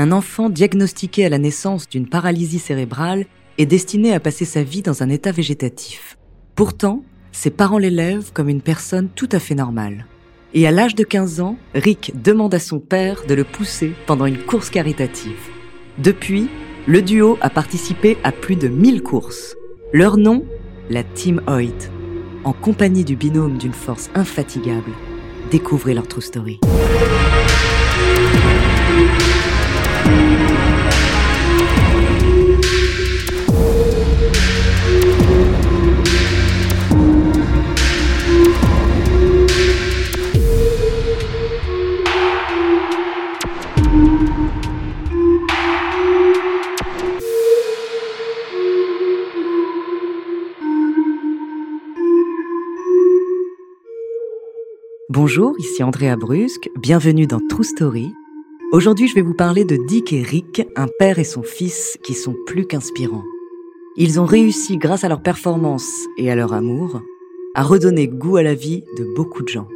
[0.00, 3.26] Un enfant diagnostiqué à la naissance d'une paralysie cérébrale
[3.58, 6.16] est destiné à passer sa vie dans un état végétatif.
[6.54, 7.02] Pourtant,
[7.32, 10.06] ses parents l'élèvent comme une personne tout à fait normale.
[10.54, 14.26] Et à l'âge de 15 ans, Rick demande à son père de le pousser pendant
[14.26, 15.50] une course caritative.
[15.98, 16.48] Depuis,
[16.86, 19.56] le duo a participé à plus de 1000 courses.
[19.92, 20.46] Leur nom
[20.90, 21.90] La Team Hoyt.
[22.44, 24.92] En compagnie du binôme d'une force infatigable,
[25.50, 26.60] découvrez leur true story.
[55.28, 58.14] Bonjour, ici Andrea Brusque, bienvenue dans True Story.
[58.72, 62.14] Aujourd'hui, je vais vous parler de Dick et Rick, un père et son fils qui
[62.14, 63.26] sont plus qu'inspirants.
[63.98, 67.02] Ils ont réussi, grâce à leur performance et à leur amour,
[67.54, 69.68] à redonner goût à la vie de beaucoup de gens.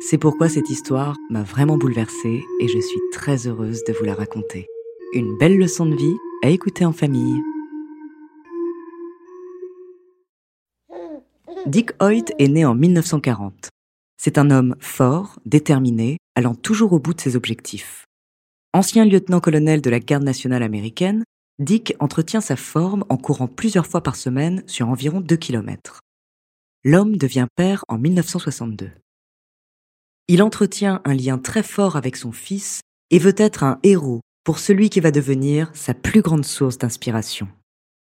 [0.00, 4.14] C'est pourquoi cette histoire m'a vraiment bouleversée et je suis très heureuse de vous la
[4.14, 4.68] raconter.
[5.12, 7.42] Une belle leçon de vie à écouter en famille.
[11.66, 13.68] Dick Hoyt est né en 1940.
[14.16, 18.06] C'est un homme fort, déterminé, allant toujours au bout de ses objectifs.
[18.72, 21.24] Ancien lieutenant-colonel de la garde nationale américaine,
[21.58, 26.00] Dick entretient sa forme en courant plusieurs fois par semaine sur environ 2 km.
[26.84, 28.90] L'homme devient père en 1962.
[30.28, 34.58] Il entretient un lien très fort avec son fils et veut être un héros pour
[34.58, 37.48] celui qui va devenir sa plus grande source d'inspiration.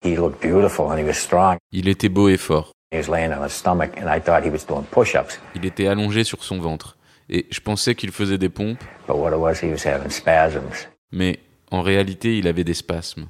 [0.04, 1.56] He looked beautiful and he was strong.
[1.72, 2.72] Il était beau et fort.
[2.92, 5.38] He was laying on his stomach and I thought he was doing push-ups.
[5.54, 6.96] Il était allongé sur son ventre.
[7.28, 10.88] Et je pensais qu'il faisait des pompes, But what it was, he was having spasms.
[11.12, 11.38] mais
[11.70, 13.28] en réalité, il avait des spasmes.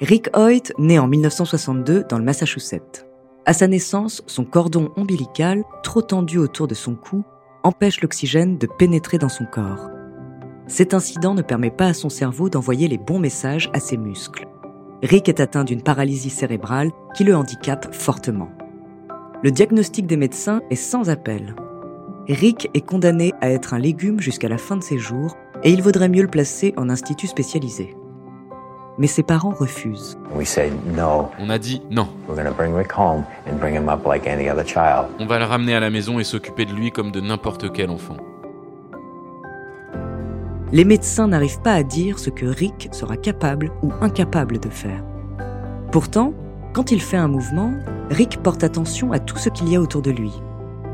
[0.00, 3.06] Rick Hoyt naît en 1962 dans le Massachusetts.
[3.46, 7.24] À sa naissance, son cordon ombilical, trop tendu autour de son cou,
[7.64, 9.88] empêche l'oxygène de pénétrer dans son corps.
[10.68, 14.46] Cet incident ne permet pas à son cerveau d'envoyer les bons messages à ses muscles.
[15.02, 18.50] Rick est atteint d'une paralysie cérébrale qui le handicape fortement.
[19.42, 21.54] Le diagnostic des médecins est sans appel.
[22.28, 25.80] Rick est condamné à être un légume jusqu'à la fin de ses jours et il
[25.80, 27.96] vaudrait mieux le placer en institut spécialisé.
[28.98, 30.18] Mais ses parents refusent.
[30.34, 32.50] We said, no, On a dit non, on va le
[35.44, 38.18] ramener à la maison et s'occuper de lui comme de n'importe quel enfant.
[40.70, 45.02] Les médecins n'arrivent pas à dire ce que Rick sera capable ou incapable de faire.
[45.90, 46.34] Pourtant,
[46.74, 47.72] quand il fait un mouvement,
[48.10, 50.32] Rick porte attention à tout ce qu'il y a autour de lui.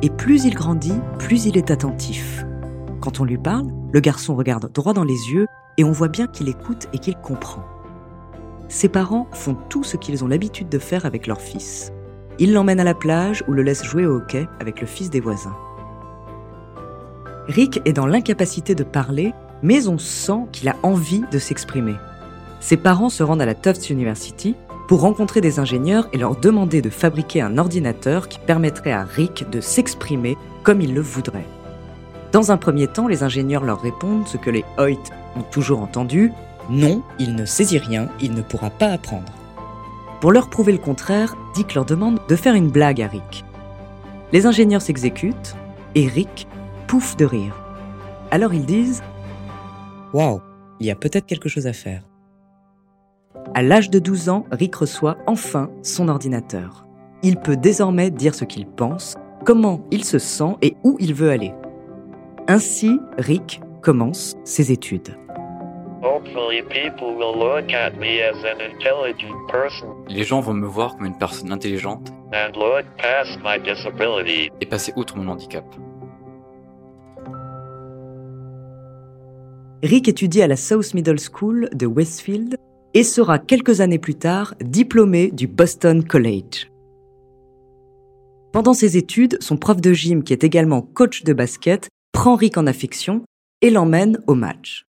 [0.02, 2.44] Et plus il grandit, plus il est attentif.
[3.00, 5.46] Quand on lui parle, le garçon regarde droit dans les yeux
[5.76, 7.64] et on voit bien qu'il écoute et qu'il comprend.
[8.68, 11.92] Ses parents font tout ce qu'ils ont l'habitude de faire avec leur fils.
[12.38, 15.20] Ils l'emmènent à la plage ou le laissent jouer au hockey avec le fils des
[15.20, 15.56] voisins.
[17.46, 21.97] Rick est dans l'incapacité de parler, mais on sent qu'il a envie de s'exprimer.
[22.60, 24.54] Ses parents se rendent à la Tufts University
[24.86, 29.48] pour rencontrer des ingénieurs et leur demander de fabriquer un ordinateur qui permettrait à Rick
[29.50, 31.47] de s'exprimer comme il le voudrait.
[32.30, 36.30] Dans un premier temps, les ingénieurs leur répondent ce que les Hoyt ont toujours entendu
[36.70, 39.32] non, il ne saisit rien, il ne pourra pas apprendre.
[40.21, 43.44] Pour leur prouver le contraire, Dick leur demande de faire une blague à Rick.
[44.33, 45.56] Les ingénieurs s'exécutent
[45.94, 46.47] et Rick
[46.86, 47.54] pouffe de rire.
[48.30, 49.03] Alors ils disent
[50.15, 50.41] Waouh,
[50.78, 52.05] il y a peut-être quelque chose à faire.
[53.53, 56.87] À l'âge de 12 ans, Rick reçoit enfin son ordinateur.
[57.25, 61.31] Il peut désormais dire ce qu'il pense, comment il se sent et où il veut
[61.31, 61.53] aller.
[62.47, 65.16] Ainsi, Rick commence ses études.
[70.09, 72.13] Les gens vont me voir comme une personne intelligente
[74.61, 75.65] et passer outre mon handicap.
[79.84, 82.57] Rick étudie à la South Middle School de Westfield
[82.95, 86.71] et sera quelques années plus tard diplômé du Boston College.
[88.51, 92.57] Pendant ses études, son prof de gym, qui est également coach de basket, prend Rick
[92.57, 93.27] en affection
[93.60, 94.86] et l'emmène au match.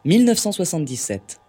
[0.06, 1.40] «1977.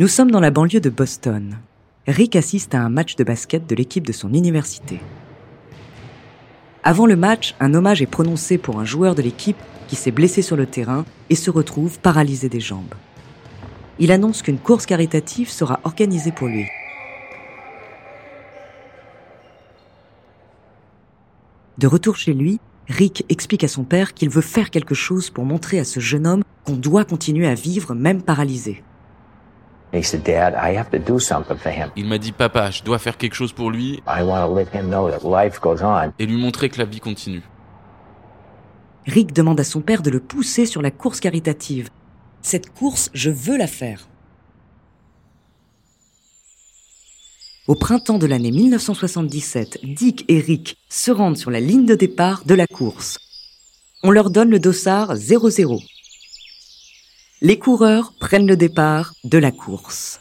[0.00, 1.58] Nous sommes dans la banlieue de Boston.
[2.06, 4.98] Rick assiste à un match de basket de l'équipe de son université.
[6.82, 9.58] Avant le match, un hommage est prononcé pour un joueur de l'équipe
[9.88, 12.94] qui s'est blessé sur le terrain et se retrouve paralysé des jambes.
[13.98, 16.64] Il annonce qu'une course caritative sera organisée pour lui.
[21.76, 22.58] De retour chez lui,
[22.88, 26.26] Rick explique à son père qu'il veut faire quelque chose pour montrer à ce jeune
[26.26, 28.82] homme qu'on doit continuer à vivre même paralysé.
[31.96, 34.66] Il m'a dit Papa, je dois faire quelque chose pour lui I want to let
[34.72, 36.12] him know that life goes on.
[36.18, 37.42] et lui montrer que la vie continue.
[39.06, 41.88] Rick demande à son père de le pousser sur la course caritative.
[42.42, 44.06] Cette course, je veux la faire.
[47.66, 52.44] Au printemps de l'année 1977, Dick et Rick se rendent sur la ligne de départ
[52.44, 53.18] de la course.
[54.02, 55.78] On leur donne le dossard 00.
[57.42, 60.20] Les coureurs prennent le départ de la course.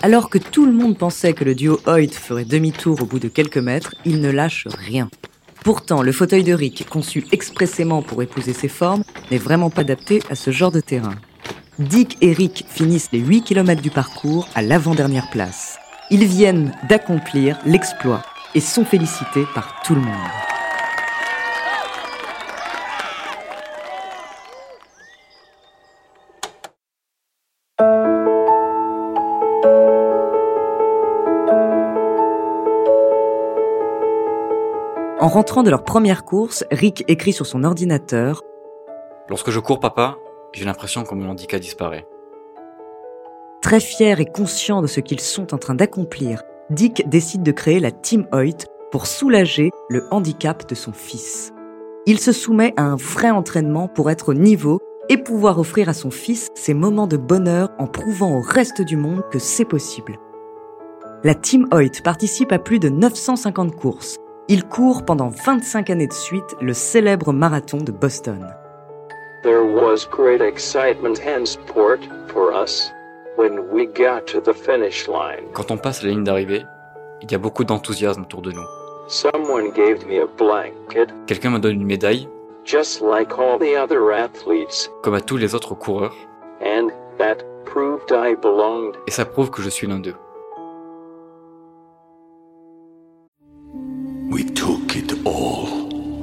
[0.00, 3.28] Alors que tout le monde pensait que le duo Hoyt ferait demi-tour au bout de
[3.28, 5.10] quelques mètres, il ne lâche rien.
[5.62, 10.22] Pourtant, le fauteuil de Rick, conçu expressément pour épouser ses formes, n'est vraiment pas adapté
[10.30, 11.16] à ce genre de terrain.
[11.78, 15.76] Dick et Rick finissent les 8 km du parcours à l'avant-dernière place.
[16.10, 18.22] Ils viennent d'accomplir l'exploit
[18.54, 20.49] et sont félicités par tout le monde.
[35.20, 38.42] En rentrant de leur première course, Rick écrit sur son ordinateur
[39.28, 40.16] Lorsque je cours, papa,
[40.54, 42.06] j'ai l'impression que mon handicap disparaît.
[43.60, 47.80] Très fier et conscient de ce qu'ils sont en train d'accomplir, Dick décide de créer
[47.80, 51.52] la Team Hoyt pour soulager le handicap de son fils.
[52.06, 54.80] Il se soumet à un vrai entraînement pour être au niveau
[55.10, 58.96] et pouvoir offrir à son fils ces moments de bonheur en prouvant au reste du
[58.96, 60.18] monde que c'est possible.
[61.24, 64.16] La Team Hoyt participe à plus de 950 courses.
[64.52, 68.52] Il court pendant 25 années de suite le célèbre marathon de Boston.
[69.44, 72.00] There was great excitement and sport
[72.32, 72.90] for us
[73.38, 75.44] when we got to the finish line.
[75.52, 76.64] Quand on passe la ligne d'arrivée,
[77.22, 78.66] il y a beaucoup d'enthousiasme autour de nous.
[79.06, 82.28] Someone gave me a blanket, Quelqu'un me donne une médaille,
[82.64, 86.16] just like all the other athletes, comme à tous les autres coureurs,
[86.60, 86.88] and
[87.18, 88.96] that proved I belonged.
[89.06, 90.16] et ça prouve que je suis l'un d'eux.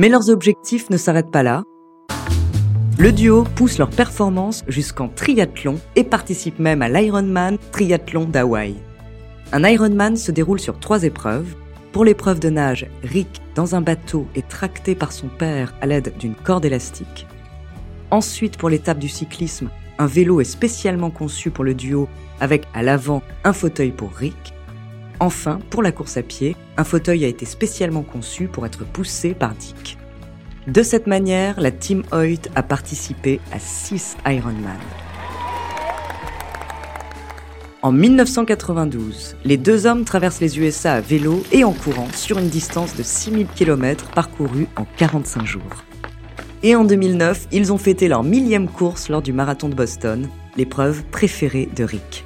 [0.00, 1.62] Mais leurs objectifs ne s'arrêtent pas là.
[2.98, 8.76] Le duo pousse leur performance jusqu'en triathlon et participe même à l'Ironman Triathlon d'Hawaï.
[9.52, 11.54] Un Ironman se déroule sur trois épreuves.
[11.92, 16.14] Pour l'épreuve de nage, Rick, dans un bateau, est tracté par son père à l'aide
[16.18, 17.26] d'une corde élastique.
[18.10, 22.08] Ensuite, pour l'étape du cyclisme, un vélo est spécialement conçu pour le duo
[22.40, 24.54] avec à l'avant un fauteuil pour Rick.
[25.22, 29.34] Enfin, pour la course à pied, un fauteuil a été spécialement conçu pour être poussé
[29.34, 29.98] par Dick.
[30.66, 34.78] De cette manière, la Team Hoyt a participé à 6 Ironman.
[37.82, 42.48] En 1992, les deux hommes traversent les USA à vélo et en courant sur une
[42.48, 45.84] distance de 6000 km parcourue en 45 jours.
[46.62, 51.04] Et en 2009, ils ont fêté leur millième course lors du marathon de Boston, l'épreuve
[51.10, 52.24] préférée de Rick.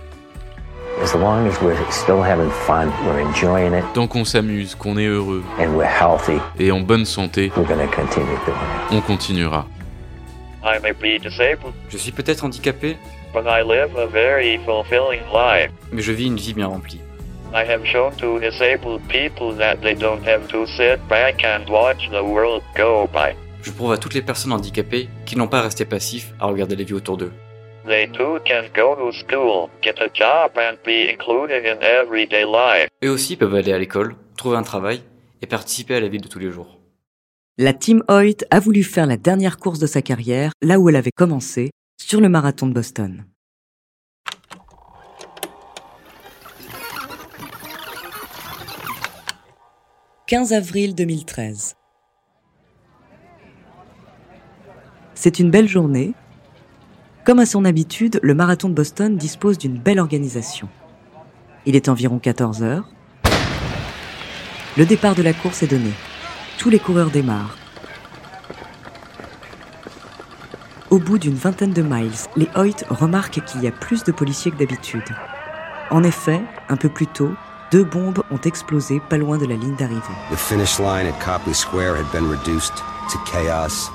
[1.04, 5.04] As long as we're still having fun, we're enjoying it, Tant qu'on s'amuse, qu'on est
[5.06, 8.90] heureux and we're healthy, et en bonne santé, we're going to continue doing it.
[8.92, 9.66] on continuera.
[10.64, 12.96] I may be disabled, Je suis peut-être handicapé,
[13.34, 15.70] but I live a very fulfilling life.
[15.92, 17.00] mais je vis une vie bien remplie.
[17.52, 22.08] I have shown to disabled people that they don't have to sit back and watch
[22.10, 23.36] the world go by.
[23.62, 26.76] Je prouve à toutes les personnes handicapées qu'ils n'ont pas à rester passifs à regarder
[26.76, 27.32] la vie autour d'eux.
[27.86, 32.88] They too can go to school, get a job, and be included in everyday life.
[33.04, 35.02] Eux aussi peuvent aller à l'école, trouver un travail
[35.42, 36.80] et participer à la vie de tous les jours.
[37.58, 40.96] La Team Hoyt a voulu faire la dernière course de sa carrière là où elle
[40.96, 43.26] avait commencé, sur le marathon de Boston.
[50.26, 51.74] «15 avril 2013.
[55.14, 56.14] C'est une belle journée.
[57.24, 60.68] Comme à son habitude, le marathon de Boston dispose d'une belle organisation.
[61.64, 62.84] Il est environ 14 heures.
[64.76, 65.90] Le départ de la course est donné.
[66.58, 67.56] Tous les coureurs démarrent.
[70.90, 74.50] Au bout d'une vingtaine de miles, les Hoyt remarquent qu'il y a plus de policiers
[74.50, 75.02] que d'habitude.
[75.90, 77.32] En effet, un peu plus tôt,
[77.72, 80.02] deux bombes ont explosé pas loin de la ligne d'arrivée.
[80.30, 82.76] The finish line at Copley Square had been reduced
[83.10, 83.90] to chaos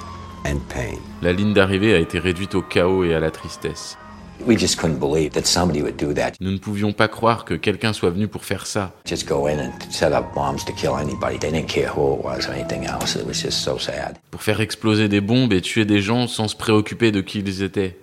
[0.45, 0.97] and pain.
[1.21, 3.97] La ligne d'arrivée a été réduite au chaos et à la tristesse.
[4.45, 6.33] We just couldn't believe that somebody would do that.
[6.39, 8.93] Nous ne pouvions pas croire que quelqu'un soit venu pour faire ça.
[9.05, 11.37] Just go in and set up bombs to kill anybody.
[11.37, 13.15] They didn't care who it was or anything else.
[13.15, 14.17] It was just so sad.
[14.31, 17.63] Pour faire exploser des bombes et tuer des gens sans se préoccuper de qui ils
[17.63, 17.97] étaient.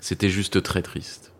[0.00, 1.32] C'était juste très triste.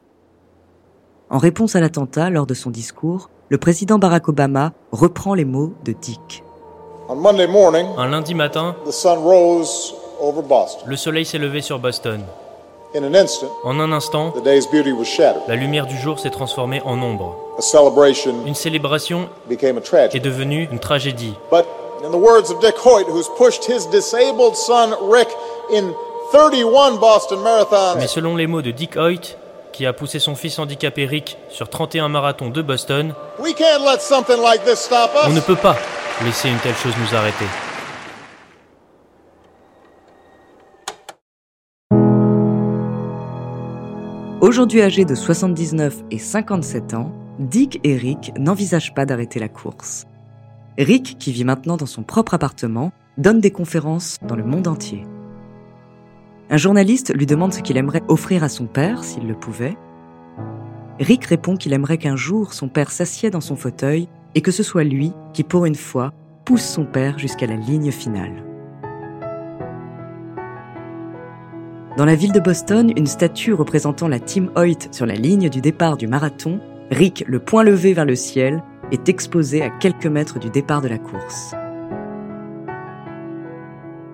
[1.30, 5.75] En réponse à l'attentat, lors de son discours, le président Barack Obama reprend les mots
[5.85, 6.44] de Dick.
[7.09, 8.76] On Monday morning, Un lundi matin,
[10.86, 12.22] le soleil s'est levé sur Boston.
[13.64, 14.34] En un instant,
[15.48, 17.36] la lumière du jour s'est transformée en ombre.
[18.46, 21.34] Une célébration est devenue une tragédie.
[21.50, 21.64] But
[22.04, 25.28] in the words of Dick Hoyt, who's pushed his disabled son Rick
[25.72, 25.92] in
[26.32, 29.36] 31 Boston marathons, Mais selon les mots de Dick Hoyt,
[29.72, 35.56] qui a poussé son fils handicapé Rick sur 31 marathons de Boston, on ne peut
[35.56, 35.76] pas
[36.24, 37.46] laisser une telle chose nous arrêter.
[44.42, 50.04] Aujourd'hui âgés de 79 et 57 ans, Dick et Rick n'envisagent pas d'arrêter la course.
[50.76, 55.06] Rick, qui vit maintenant dans son propre appartement, donne des conférences dans le monde entier.
[56.50, 59.76] Un journaliste lui demande ce qu'il aimerait offrir à son père s'il le pouvait.
[60.99, 64.64] Rick répond qu'il aimerait qu'un jour son père s'assied dans son fauteuil et que ce
[64.64, 66.12] soit lui qui, pour une fois,
[66.44, 68.51] pousse son père jusqu'à la ligne finale.
[71.99, 75.61] Dans la ville de Boston, une statue représentant la Team Hoyt sur la ligne du
[75.61, 76.58] départ du marathon,
[76.90, 80.88] Rick, le poing levé vers le ciel, est exposée à quelques mètres du départ de
[80.88, 81.54] la course.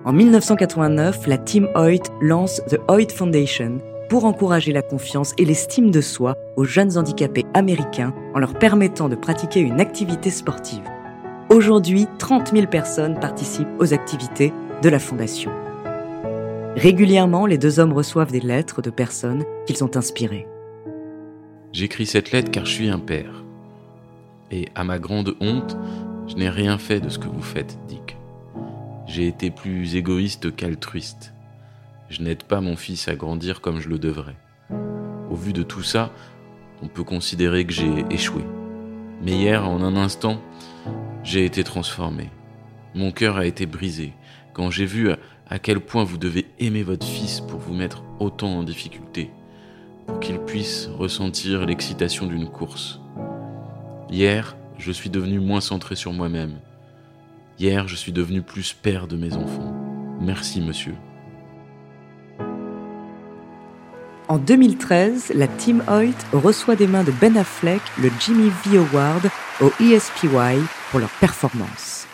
[0.03, 3.77] En 1989, la Team Hoyt lance The Hoyt Foundation
[4.09, 9.07] pour encourager la confiance et l'estime de soi aux jeunes handicapés américains en leur permettant
[9.07, 10.83] de pratiquer une activité sportive.
[11.49, 15.51] Aujourd'hui, 30 000 personnes participent aux activités de la fondation.
[16.75, 20.47] Régulièrement, les deux hommes reçoivent des lettres de personnes qu'ils ont inspirées.
[21.73, 23.43] J'écris cette lettre car je suis un père.
[24.51, 25.77] Et à ma grande honte,
[26.27, 28.17] je n'ai rien fait de ce que vous faites, Dick.
[29.07, 31.33] J'ai été plus égoïste qu'altruiste.
[32.09, 34.37] Je n'aide pas mon fils à grandir comme je le devrais.
[35.29, 36.11] Au vu de tout ça,
[36.81, 38.43] on peut considérer que j'ai échoué.
[39.23, 40.41] Mais hier, en un instant,
[41.23, 42.29] j'ai été transformé.
[42.95, 44.13] Mon cœur a été brisé
[44.53, 45.11] quand j'ai vu
[45.49, 49.31] à quel point vous devez aimer votre fils pour vous mettre autant en difficulté,
[50.05, 52.99] pour qu'il puisse ressentir l'excitation d'une course.
[54.09, 56.59] Hier, je suis devenu moins centré sur moi-même.
[57.57, 59.75] Hier, je suis devenu plus père de mes enfants.
[60.21, 60.95] Merci, monsieur.
[64.27, 69.29] En 2013, la Team Hoyt reçoit des mains de Ben Affleck le Jimmy V Award
[69.59, 72.08] au ESPY pour leur performance.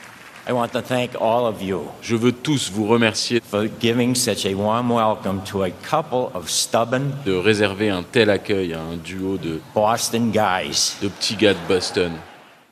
[0.47, 4.45] I want to thank all of you Je veux tous vous remercier for giving such
[4.45, 8.97] a warm welcome to a couple of stubborn de réserver un tel accueil à un
[8.97, 10.97] duo de, Boston guys.
[11.01, 12.11] de petits gars de Boston.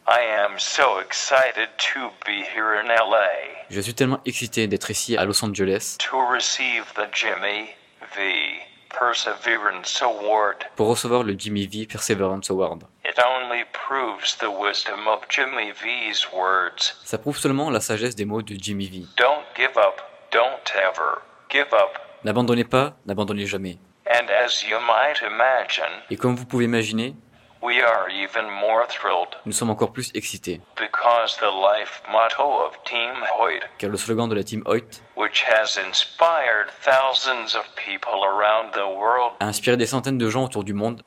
[0.08, 5.18] I am so excited to be here in LA Je suis tellement excité d'être ici
[5.18, 7.70] à Los Angeles to receive the Jimmy
[8.16, 10.58] V Perseverance Award.
[10.76, 12.84] pour recevoir le Jimmy V Perseverance Award.
[13.16, 16.96] It only proves the wisdom of Jimmy V's words.
[17.06, 19.06] Ça prouve seulement la sagesse des mots de Jimmy V.
[19.18, 20.02] Don't give up,
[20.32, 22.00] don't ever give up.
[22.24, 23.78] N'abandonnez pas, n'abandonnez jamais.
[24.08, 27.14] And as you might imagine, Et comme vous pouvez imaginer,
[27.62, 32.74] we are even more thrilled nous sommes encore plus excités, because the life motto of
[32.84, 38.26] Team Hoyt, car le slogan de la Team Hoyt which has inspired thousands of people
[38.26, 41.04] around the world a inspiré des centaines de gens autour du monde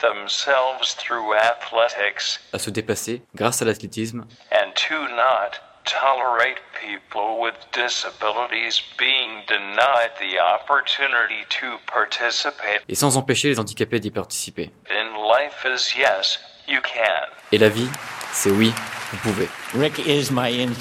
[0.00, 7.54] themselves through athletics à se dépasser grâce à l'athlétisme and to not tolerate people with
[7.72, 14.70] disabilities being denied the opportunity to participate Et sans empêcher les handicapés d'y participer.
[14.90, 16.38] in life is yes,
[16.68, 17.26] you can.
[17.52, 17.88] Et la vie,
[18.32, 18.72] c'est oui,
[19.12, 19.48] vous pouvez.
[19.74, 20.74] Rick is my in-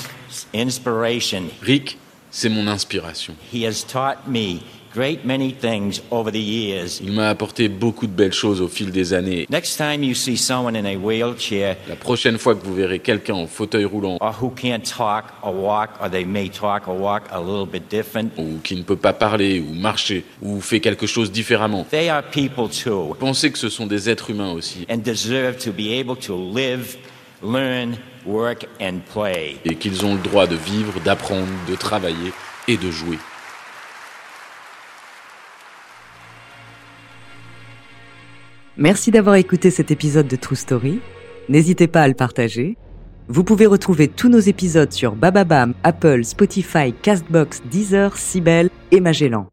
[0.53, 1.49] inspiration.
[1.61, 1.97] Rick,
[2.31, 3.35] c'est mon inspiration.
[3.51, 4.61] He has taught me
[4.93, 6.99] great many things over the years.
[7.01, 9.45] Il m'a apporté beaucoup de belles choses au fil des années.
[9.49, 13.35] Next time you see someone in a wheelchair La prochaine fois que vous verrez quelqu'un
[13.35, 17.23] en fauteuil roulant or who can't talk or walk, or they may talk or walk
[17.31, 21.07] a little bit different, ou qui ne peut pas parler ou marcher ou fait quelque
[21.07, 24.97] chose différemment, they are people too pensez que ce sont des êtres humains aussi and
[24.97, 26.97] deserve to be able to live,
[27.43, 29.57] learn, work, and play.
[29.65, 32.33] et qu'ils ont le droit de vivre, d'apprendre, de travailler
[32.67, 33.17] et de jouer.
[38.81, 41.01] Merci d'avoir écouté cet épisode de True Story.
[41.49, 42.77] N'hésitez pas à le partager.
[43.27, 49.47] Vous pouvez retrouver tous nos épisodes sur Bababam, Apple, Spotify, Castbox, Deezer, Sibel et Magellan.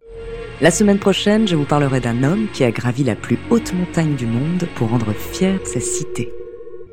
[0.61, 4.15] La semaine prochaine, je vous parlerai d'un homme qui a gravi la plus haute montagne
[4.15, 6.33] du monde pour rendre fière sa cité.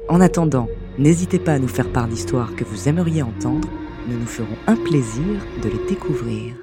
[0.10, 3.70] En attendant, n'hésitez pas à nous faire part d'histoires que vous aimeriez entendre.
[4.08, 5.24] Nous nous ferons un plaisir
[5.62, 6.56] de les découvrir.